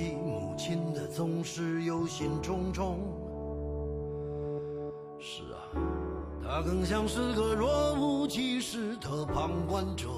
[0.00, 2.94] 起母亲的，总是忧心忡忡。
[5.18, 5.68] 是啊，
[6.42, 10.08] 他更像是个若无其事的旁观者，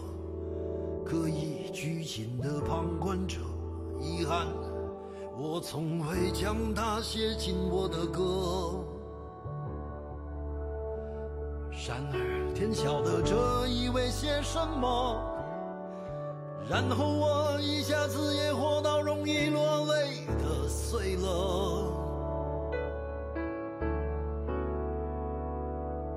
[1.05, 3.39] 刻意拘谨的旁观者。
[4.01, 4.47] 遗憾，
[5.37, 8.85] 我从未将他写进我的歌。
[11.89, 15.32] 然而天晓得这意味些什么。
[16.73, 21.93] 然后我一下子也活到容易落泪的碎了。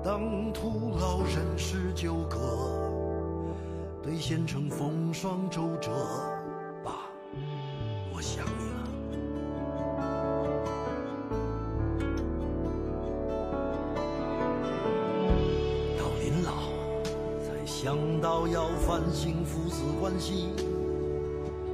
[0.02, 2.38] 当徒劳人事纠葛，
[4.02, 5.90] 兑现成风霜周折，
[20.18, 20.48] 系。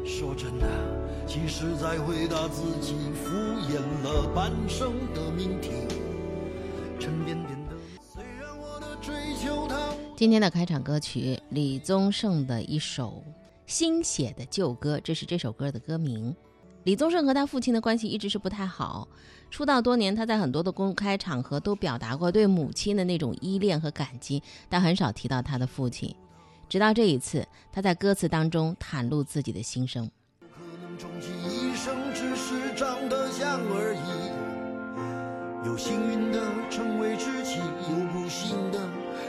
[0.05, 0.67] 说真的，
[1.27, 3.31] 其实在回答自己，敷
[3.71, 5.71] 衍了半生的命题。
[6.99, 9.77] 沉甸甸的，虽然我的追求它。
[10.17, 13.23] 今天的开场歌曲，李宗盛的一首
[13.67, 16.35] 新写的旧歌，这是这首歌的歌名。
[16.85, 19.07] 李宗盛和他父亲的关系一直是不太好，
[19.51, 26.15] 出道多年，他在很多的公开场合都表达过对母亲的那种依恋和感激，但很少提到他的父亲。
[26.73, 30.11] 直到这一次，他在歌词当中袒露自己的心声。
[30.41, 30.47] 可
[30.81, 35.69] 能终其一生只是长得像而已。
[35.69, 38.89] 有幸运的成为知己，有不幸的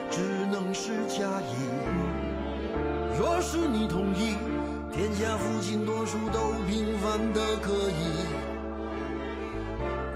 [0.10, 0.22] 只
[0.54, 1.52] 能是假意。
[3.20, 4.38] 若是你同意，
[4.94, 8.24] 天下父亲多数都平凡的可以，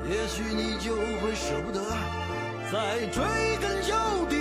[0.10, 1.84] 也许你就会舍不得
[2.72, 3.22] 再追
[3.58, 3.94] 根究
[4.30, 4.38] 底。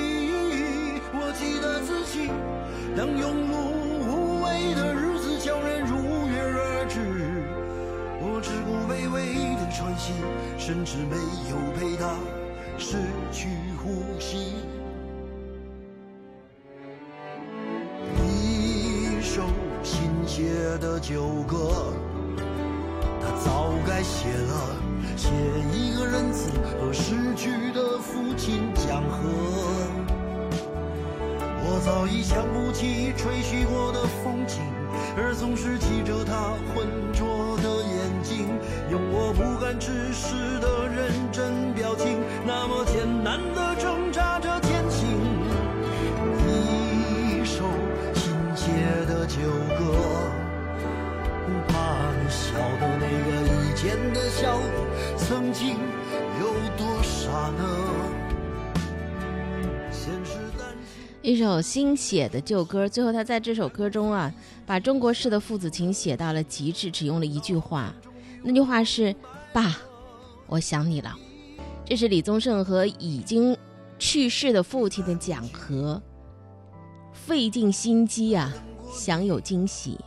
[1.18, 1.95] 我记得自
[2.96, 3.52] 当庸碌
[4.06, 5.96] 无为的日子叫人如
[6.28, 7.00] 约而至，
[8.20, 9.16] 我只顾卑微
[9.56, 10.12] 的喘息，
[10.58, 11.16] 甚至没
[11.50, 12.16] 有陪他
[12.78, 12.96] 失
[13.30, 13.48] 去
[13.82, 14.54] 呼吸。
[18.24, 19.42] 一首
[19.82, 21.92] 新写的旧歌，
[23.20, 24.76] 他早该写了，
[25.16, 25.28] 写
[25.72, 30.05] 一个仁慈和逝去的父亲讲和。
[31.68, 34.62] 我早已想不起吹嘘过的风景，
[35.16, 38.46] 而总是记着他浑浊的眼睛，
[38.88, 40.68] 用我不敢直视的
[61.26, 64.32] 一首新写的旧歌，最后他在这首歌中啊，
[64.64, 67.92] 把中国式的父子情写到了极致，只用了一句话，
[68.44, 69.12] 那句话是
[69.52, 69.76] “爸，
[70.46, 71.12] 我想你了”。
[71.84, 73.58] 这是李宗盛和已经
[73.98, 76.00] 去世的父亲的讲和，
[77.12, 78.54] 费尽心机啊，
[78.94, 79.98] 想有惊喜，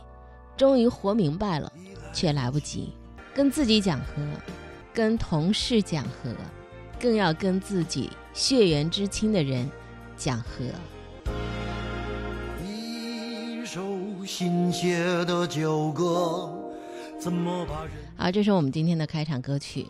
[0.56, 1.70] 终于活明白了，
[2.14, 2.94] 却来不及。
[3.34, 4.26] 跟自己讲和，
[4.94, 6.34] 跟同事讲和，
[6.98, 9.70] 更要跟自己血缘之亲的人
[10.16, 10.64] 讲和。
[13.70, 13.86] 一首
[14.26, 16.52] 新写的旧歌，
[17.20, 17.92] 怎么把人？
[18.16, 19.86] 好，这是我们今天的开场歌曲，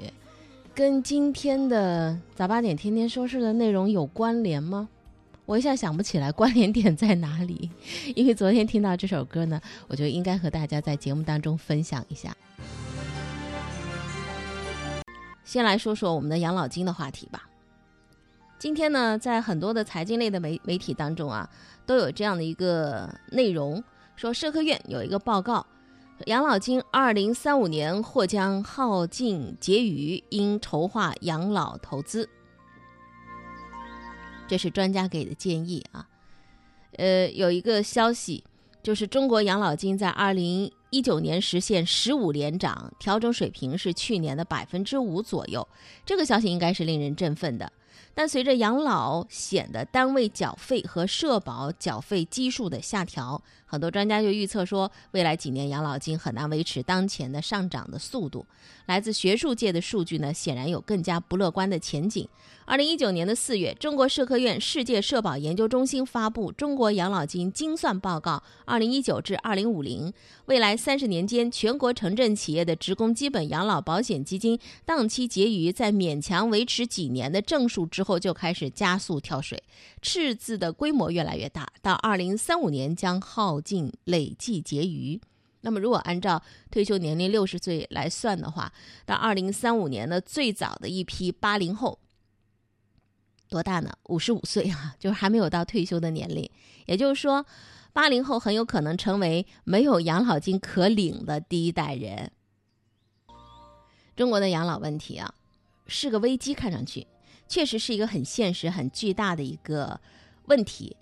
[0.75, 4.87] 跟今天的早八点天天说事的内容有关联吗？
[5.47, 7.71] 我一下想不起来关联点在哪里，
[8.15, 9.59] 因为昨天听到这首歌呢，
[9.89, 12.37] 我觉得应该和大家在节目当中分享一下。
[15.43, 17.47] 先来说说我们的养老金的话题吧。
[18.59, 21.49] 今天呢，在很多的财经类的媒媒体当中啊，
[21.91, 23.83] 都有这样的一个内容，
[24.15, 25.67] 说社科院有一个报告，
[26.27, 32.31] 养老金二零三五年或将耗尽结余，应筹划养老投资。
[34.47, 36.06] 这是专家给的建议啊。
[36.97, 38.45] 呃，有一个消息，
[38.84, 45.67] 就是中国养老金在二零一九年实现十五连涨，调整水平是去年的百分之五左右。
[46.06, 47.73] 这个消息应该是令人振奋的。
[48.14, 58.44] 但随着养老险的单位缴费和社保缴费基数的下调，很多专家就预测说，未来几年养老金很难维持当前的上涨的速度。
[58.87, 62.28] 来自学术界的数据呢，显然有更加不乐观的前景。
[62.70, 70.06] 二零一九年的四月，中国社科院世界社保研究中心发布《中国养老金精算报告（二零一九至二零五零）》，
[70.44, 79.61] 未来三十年间，全国城镇企业的职工基本养老保险基金当期结余在勉强维持几年的正数之后，就开始加速跳水，
[80.00, 85.20] 赤字的规模越来越大，到二零三五年将耗尽累计结余。
[85.62, 86.40] 那么，如果按照
[86.70, 88.73] 退休年龄六十岁来算的话，
[89.05, 91.99] 到二零三五年的最早的一批八零后
[93.50, 93.93] 多大呢？
[94.05, 96.49] 五十五岁啊， 就是还没有到退休的年龄。
[96.87, 97.44] 也就是说，
[97.93, 102.31] 八零后很有可能成为没有养老金可领的第一代人。
[104.17, 105.35] 中国的养老问题啊，
[105.87, 107.06] 是个危机，看上去
[107.49, 110.00] 确实是一个很现实、很巨大的一个
[110.47, 110.97] 问题。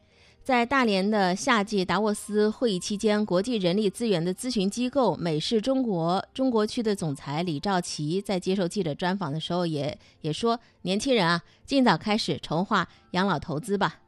[0.49, 13.99] 在大连的夏季达沃斯会议期间，国际人力资源的咨询机构美世中国中国区的总裁李兆奇在接受记者专访的时候，也也说，年轻人啊，尽早开始筹划养老投资吧。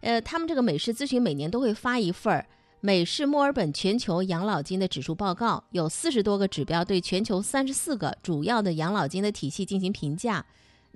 [0.00, 2.46] 呃，他们这个美世咨询每年都会发一份儿
[2.80, 10.46] 美世墨尔本全球养老金的指数报告，有四十多个指标，对全球三十四个主要的养老金的体系进行评价。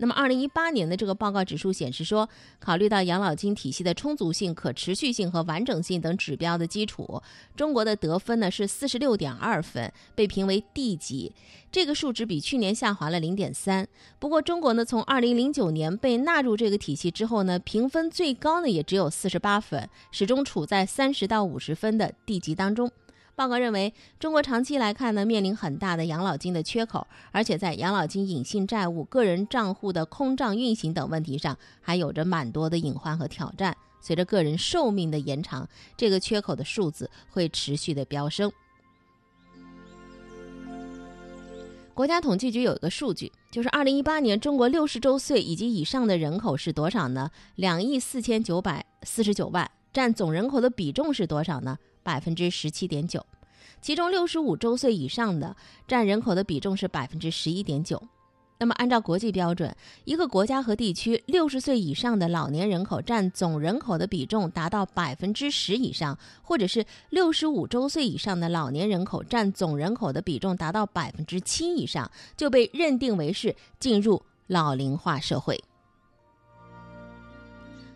[0.00, 2.28] 那么，二零一八年的这个报告指数显示说，
[2.60, 7.20] 考虑到养老金体系的充足性、可持续性和完整性等指标的基础，
[7.56, 11.32] 中国的得分呢是四十六点二分，被评为 D 级。
[11.70, 13.86] 这个数值比去年下滑了零点三。
[14.18, 22.90] 不过，中国呢从二零零九年被纳入这个体系之后呢，评分最高呢也只有四十八分，始终处在三十到五十分的 D 级当中。
[23.38, 33.76] 报告认为，中国长期来看呢，面临很大的养老金的缺口，而且在养老金隐性债务、个人账户的空账运行等问题上，还有着蛮多的隐患和挑战。
[34.00, 38.50] 随着个人寿命的延长，这个缺口的数字会持续的飙升。
[41.94, 47.30] 国家统计局有一个数据，就是二零一八年中国六十周岁以及以上的人口是多少呢？
[47.54, 51.78] 两亿四千九百四十九万，占总人口的比重是多少呢？
[52.08, 53.22] 百分之十七点九，
[53.82, 55.54] 其中六十五周岁以上的
[55.86, 58.02] 占人口的比重是百分之十一点九。
[58.58, 59.76] 那么，按照国际标准，
[60.06, 75.62] 一个国家和地区六十岁以上的老年人口占总人口的比重达到百分之十以上，或者是六十五周岁以上的老年人口占总人口的比重达到百分之七以上，就被认定为是进入老龄化社会。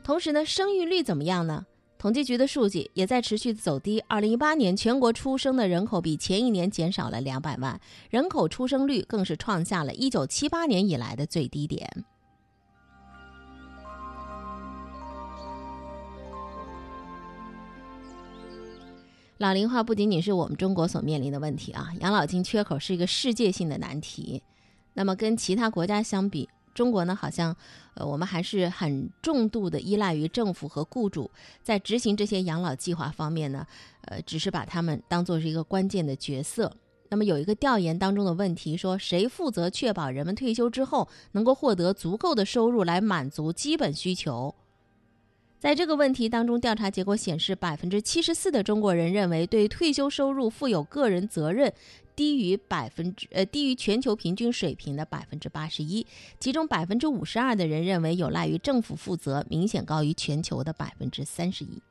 [0.05, 1.65] 同时呢，生育率怎么样呢？
[2.03, 4.01] 统计局的数据也在持续走低。
[4.09, 11.89] 二零一八年，全国出生的人口比前一年减少了两百万，人口出生率更是创下了一九七八年以来的最低点。
[19.39, 24.43] 老龄化不仅仅是我们中国所面临的问题啊，养老金缺口是一个世界性的难题。
[24.95, 27.55] 那么，跟其他国家相比，中国呢，好像，
[27.95, 31.31] 呃，我们还是很重度的依赖于政府和雇主，
[31.63, 33.67] 在执行这些养老计划方面呢，
[34.07, 36.73] 呃，只是把他们当做是一个关键的角色。
[37.11, 44.55] 那么有一个调研当中的问题说，谁负责确保人们退休之后能够获得足够的收入来满足基本需求？
[45.61, 51.73] 在这个问题当中，调查结果显示，百分之七十四的中国人认为对退休收入负有个人责任。
[52.15, 56.07] 低于百分之呃低于全球平均水平的百分之八十一，
[56.39, 61.83] 其中百分之五十二的人认为有赖于政府负责，明显高于全球的百分之三十一。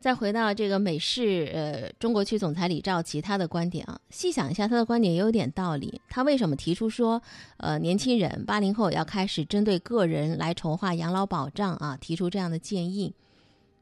[0.00, 6.00] 再回到这个美世呃中国区总裁李兆奇他的观点啊，细想一下他的观点也有点道理。
[6.08, 7.20] 他为什么提出说，
[7.56, 11.96] 呃年轻人八零后要开始针对个人来筹划养老保障啊？
[12.00, 13.12] 提出这样的建议。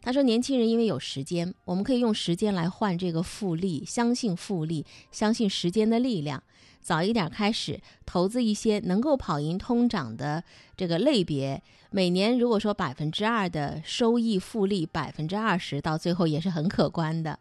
[0.00, 6.42] 他说，年轻人因为有时间，我们可以用时间来换这个复利，相信复利，相信时间的力量。
[6.86, 10.44] 早一点开始投资一些能够跑赢通胀的
[10.76, 17.40] 这个类别，每年如果说百分之二的收益复利，百分之二十到最后也是很可观的。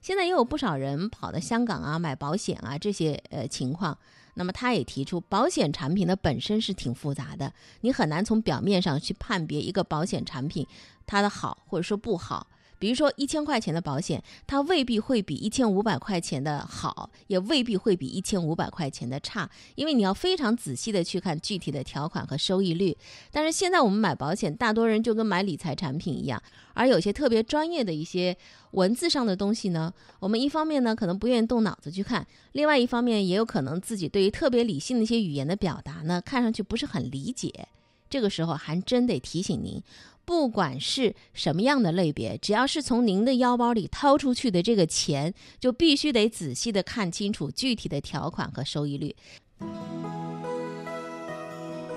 [0.00, 3.98] 现在也有不少人跑到香港啊买保险啊这些呃情况，
[4.34, 10.64] 那么他也提出，保险产品的本身是挺复杂的，你很难从表面上去判别一个保险产品
[11.04, 12.46] 它的好或者说不好。
[12.78, 22.96] 比如说一千块钱的保险，它未必会比一千五百块钱的好，也未必会比一千五百块钱的差，因为你要非常仔细的去看具体的条款和收益率。
[23.32, 26.40] 但是现在我们买保险，大多人就跟买理财产品一样，
[26.74, 28.36] 而有些特别专业的一些
[28.72, 37.68] 文字上的东西呢，我们一方面呢可能不愿意动脑子去看，另外一方面也有可能自己对于特别理性的一些语言的表达呢，看上去不是很理解。
[38.10, 39.82] 这个时候还真得提醒您。
[40.28, 49.16] 不管是什么样的类别，只要是从您的腰包里掏出去的这个钱，就必须得仔细的看清楚具体的条款和收益率。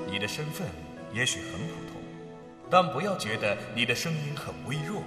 [0.09, 0.65] 你的身份
[1.13, 2.01] 也许很普通，
[2.69, 5.03] 但不要觉得你的声音很微弱。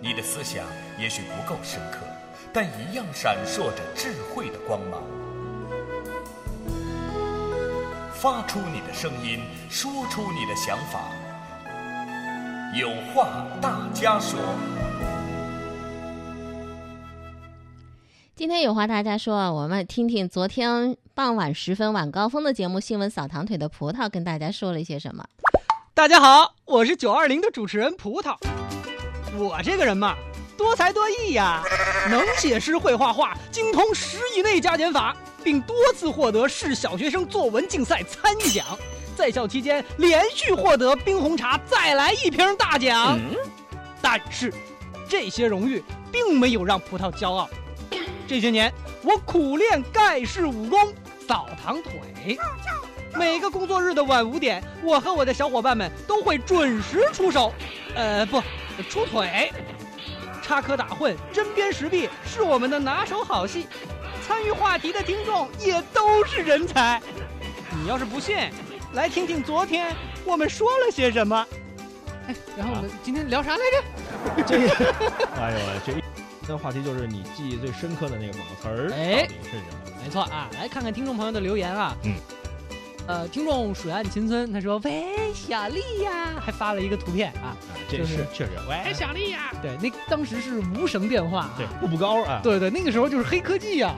[0.00, 0.66] 你的思想
[0.98, 1.98] 也许不够深刻，
[2.50, 5.02] 但一样闪烁着智慧的光芒。
[8.22, 11.10] 发出你的声音，说出你的想法。
[12.72, 14.38] 有话大家说。
[18.36, 25.24] 今天有话大家说啊，我们听听昨天傍晚时分晚高峰的节目《新闻扫堂腿》的葡萄跟大家说了一些什么。
[25.92, 28.36] 大家好，我是九二零的主持人葡萄。
[29.36, 30.14] 我这个人嘛，
[30.56, 31.60] 多才多艺呀，
[32.08, 38.64] 能写诗会画画，精通十以内加减法，并多次获得市小学生作文竞赛参与奖。
[39.14, 43.20] 在校期间连续获得冰红茶再来一瓶大奖。
[44.00, 44.52] 但是，
[45.08, 47.48] 这些荣誉并没有让葡萄骄傲。
[48.26, 48.72] 这些年，
[49.02, 50.92] 我苦练盖世武功，
[51.28, 52.38] 扫堂腿。
[53.14, 57.52] 每个工作日的晚五点，我和我的小伙伴们都会准时出手，
[57.94, 58.42] 呃，不，
[58.88, 59.52] 出腿。
[60.42, 63.66] 插科打诨、针砭时弊是我们的拿手好戏，
[64.32, 66.98] 参与话题的听众也都是人才。
[67.82, 68.34] 你要是不信，
[68.94, 71.46] 来听听昨天我们说了些什么。
[72.26, 73.58] 哎，然后我们今天聊啥来
[74.38, 74.42] 着？
[74.46, 74.94] 这个，
[75.38, 75.92] 哎呦，这
[76.48, 80.02] 那话题就是你记忆最深刻的那个某个词儿哎是什么？
[80.02, 81.94] 没错啊，来看看听众朋友的留言啊。
[82.04, 82.14] 嗯。
[83.08, 87.50] 呃，听众水岸秦村他说：“喂，小丽呀！”还发了一个图片啊。
[87.50, 87.56] 啊，
[87.90, 89.52] 这就是是确实，喂，小丽呀！
[89.60, 91.50] 对，那当时是无绳电话、啊。
[91.58, 93.92] 对，步步高啊，对对，那个时候就是黑科技呀、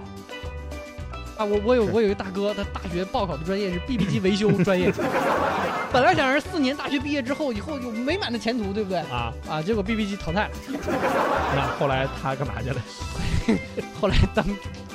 [1.37, 1.45] 啊。
[1.45, 4.93] 我我有我有一个大哥，他大学报考的专业是 BB 机维修专业，
[5.93, 8.99] 本来想着四年大学毕业之后以后有美满的前途，对不对？
[9.11, 10.51] 啊，啊，结果 BB 机淘汰了，
[11.55, 12.81] 那后来他干嘛去了？
[14.01, 14.45] 后来当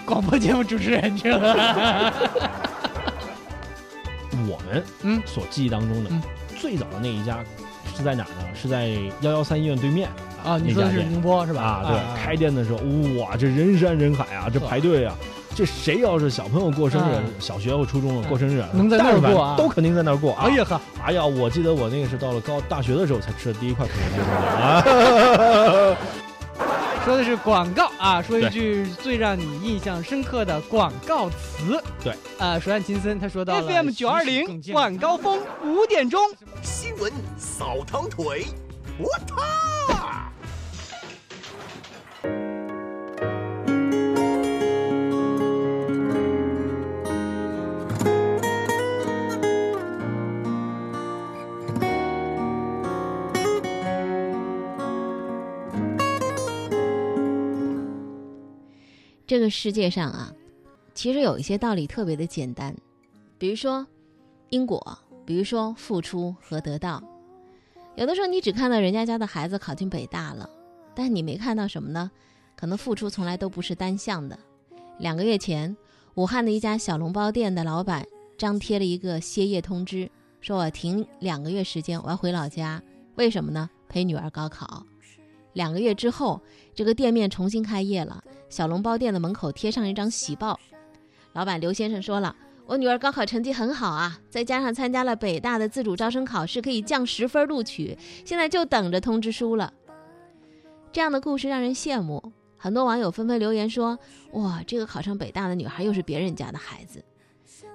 [0.06, 2.14] 广播节目主持人去了。
[4.48, 6.22] 我们嗯所记忆当中的嗯
[6.60, 7.44] 最早的那一家
[7.96, 8.48] 是在哪儿呢？
[8.56, 8.88] 是在
[9.22, 10.10] 幺幺三医院对面
[10.44, 11.62] 啊，你说的是宁波是吧？
[11.62, 12.78] 啊，对，开店的时候，
[13.20, 15.16] 哇，这人山人海啊，这排队啊，
[15.60, 20.46] 这谁要是小朋友过生日啊，小学或初中的过生日，能在那儿过啊都肯定在那儿过啊。
[20.46, 25.98] 哎呀哈，哎呀，我记得我那个是到了高大学的时候才吃的第一块肯德基啊。
[27.04, 31.84] 说的是广告啊，说一句最让你印象深刻的广告词。
[32.02, 36.22] 对，啊，水岸秦森他说到了 FM 九二零晚高峰五点钟，
[36.62, 38.46] 新闻扫堂腿，
[38.98, 39.69] 我他。
[59.50, 60.34] 世界上啊，
[60.94, 62.76] 其实有一些道理特别的简单，
[63.38, 63.86] 比如说
[64.50, 67.04] 因果，比如说付出和得到。
[67.96, 70.50] 有的时候你只看到人家家的孩子考进北大了，
[70.96, 72.10] 但你没看到什么呢？
[72.56, 74.38] 可能付出从来都不是单向的。
[74.98, 75.76] 两个月前，
[76.16, 78.06] 武汉的一家小笼包店的老板
[78.38, 80.10] 张贴了一个歇业通知，
[80.42, 82.82] 说我停两个月时间，我要回老家。
[83.16, 83.70] 为什么呢？
[83.88, 84.86] 陪女儿高考。
[85.54, 86.42] 两个月之后，
[86.74, 88.24] 这个店面重新开业了。
[88.50, 90.60] 小笼包店的门口贴上一张喜报，
[91.34, 99.74] 老板刘先生说了：“我女儿高考成绩很好啊，再加上参加了北大的自主招生考试，可以降十分录取，现在就等着通知书了。”
[100.92, 104.00] 这样的故事让人羡慕，很多网友纷纷留言说
[104.34, 107.04] ：“哇，这个考上北大的女孩又是别人家的孩子。”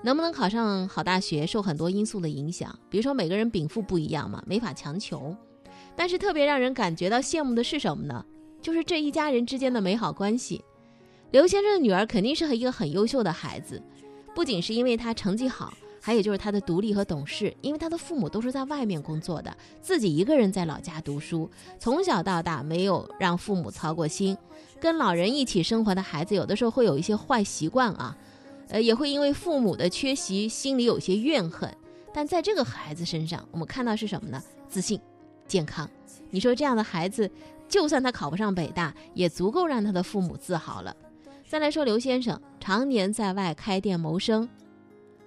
[0.02, 5.36] 能不能考上好大学受很多因素的影响，比如说每个人禀赋不一样嘛，没法强求。
[5.96, 8.24] 但是特别让人感觉到羡慕的是什么呢？
[8.60, 10.64] 就是这一家人之间的美好关系。
[11.30, 13.82] 刘先生的女儿肯定是和一个很优秀的孩子，
[14.34, 17.54] 不仅是因为她成绩好，还有就是她的独立和懂事。
[17.60, 24.36] 因为她的父母都是在外面工作的，自己一个人在老家读书，从小到大没有让父母操过心。
[24.80, 28.16] 跟老人一起生活的孩子，有的时候会有一些坏习惯啊，
[28.68, 31.74] 呃，也会因为父母的缺席，心里有些怨恨。
[32.12, 34.42] 但在这个孩子身上，我们看到是什么呢？
[34.68, 35.00] 自信、
[35.46, 35.88] 健康。
[36.30, 37.30] 你说这样的孩子，
[37.68, 40.94] 就算他考不上北大，也足够让他的父母自豪了。
[41.46, 44.48] 再来说刘先生，常年在外开店谋生，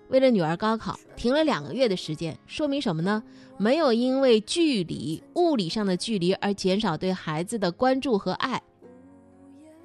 [0.10, 3.24] 为了女儿高考停了两个月的时间，说明什么呢？
[3.58, 8.62] 没有因为距离物理上的距离而减少对孩子的关注和爱。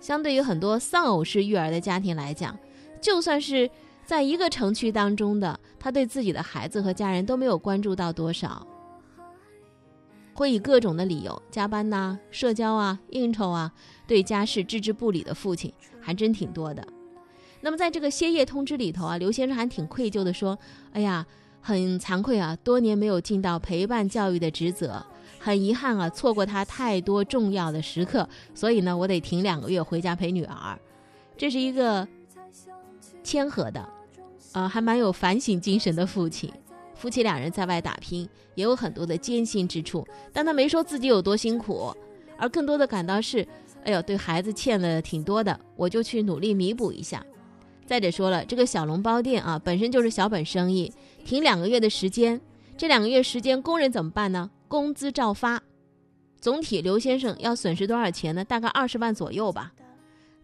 [0.00, 2.58] 相对于很多丧偶式育儿的家庭来讲，
[3.00, 3.70] 就算是
[4.04, 8.66] 在一个城区当中的，他对自己的孩子和家人都没有关注到多少。
[10.34, 13.72] 会以各种的理由加班呐、社交啊、应酬啊，
[14.06, 16.86] 对家事置之不理的父亲还真挺多的。
[17.60, 20.58] 那么在这个歇业通知里头啊，刘先生还挺愧疚的说
[20.92, 21.24] ：“哎呀，
[21.60, 25.04] 很惭愧啊，多年没有尽到陪伴教育的职责，
[25.38, 30.78] 很遗憾啊，错过他太多重要的时刻，所以呢，我得停两个月回家陪女儿。”
[31.36, 32.06] 这是一个
[33.22, 33.88] 谦和的，
[34.52, 36.52] 呃，还蛮有反省精神的父亲。
[37.02, 41.92] 夫妻两人在外打拼，也有很多的艰辛之处，但他没说自己有多辛苦，
[42.36, 43.44] 而更多的感到是，
[43.82, 47.26] 哎呦，对孩子欠了挺多的，我就去努力弥补一下。
[47.84, 50.92] 再者说了，这个小笼包店啊，本身就是小本生意，
[51.24, 52.40] 停两个月的时间，
[52.76, 54.48] 这两个月时间工人怎么办呢？
[54.68, 55.60] 工资照发，
[56.40, 58.44] 总体刘先生要损失多少钱呢？
[58.44, 59.72] 大概二十万左右吧。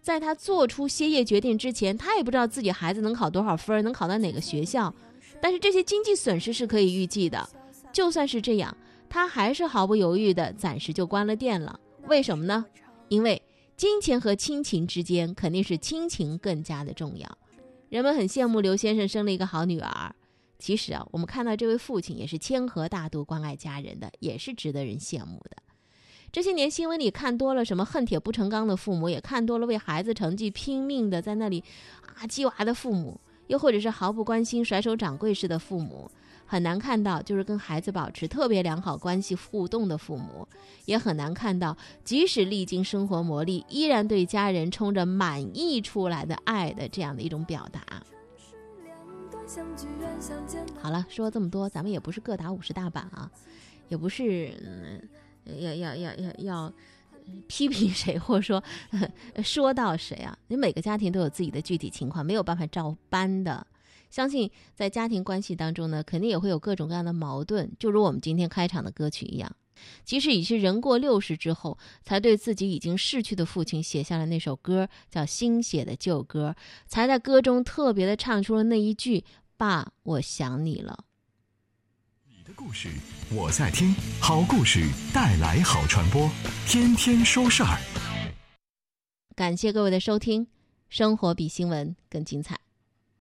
[0.02, 4.92] 在他做出歇业决定之前，他也不知道自己孩子能考多少分，能考到哪个学校。
[5.40, 7.48] 但是这些经济损失是可以预计的，
[7.92, 8.76] 就算是这样，
[9.08, 11.78] 他还是毫不犹豫的暂时就关了店了。
[12.06, 12.64] 为什么呢？
[13.08, 13.40] 因为
[13.76, 17.38] 金钱和亲情之间肯定是亲情更加的重要。
[17.88, 20.14] 人们很羡慕刘先生生了一个好女儿，
[20.58, 25.56] 其实啊，我们看到这位父亲也是谦和大度、关爱家人的，也是值得人羡慕的。
[26.30, 31.64] 这些年新闻里看多了什么恨铁不成钢的父母，也看多了为孩子成绩拼命的在那里
[32.16, 33.18] 啊鸡娃的父母。
[33.48, 36.10] 又或者是毫不关心、甩手掌柜式的父母，
[36.46, 40.46] 很难看到；就是跟孩子保持特别良好关系互动的父母，
[40.84, 41.76] 也很难看到。
[42.04, 47.80] 即使历经生活磨砺，依然对家人冲着满溢出来的爱的这样的一种表达。
[50.80, 53.30] 好了，说了这么多，咱们也不是各打五十大板啊，
[53.88, 54.52] 也不是
[55.44, 56.72] 要要要要要。
[57.46, 58.62] 批评谁，或者说
[59.42, 60.36] 说到谁啊？
[60.48, 63.66] 你每个家庭都有自己的具体情况，没有办法照搬的。
[64.10, 67.70] 相信在家庭关系当中呢，肯定也会有各种各样的矛盾。
[67.78, 69.54] 就如我们今天开场的歌曲一样，
[70.02, 76.54] 即使已是人过六十之后，才对自己已经逝去的父亲写下了那首歌，叫《新写的旧歌》，
[76.86, 79.24] 才在歌中特别的唱出了那一句
[79.58, 81.04] ：“爸，我想你了。”
[82.58, 82.88] 故事
[83.30, 84.84] 我在听，好故事
[85.14, 86.28] 带来好传播，
[86.66, 87.78] 天天说事儿。
[89.36, 90.48] 感谢各位的收听，
[90.88, 92.58] 生活比新闻更精彩。